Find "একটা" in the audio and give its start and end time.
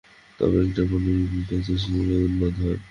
0.65-0.81